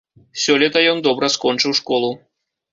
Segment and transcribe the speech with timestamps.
[0.43, 2.13] Сёлета ён добра скончыў школу.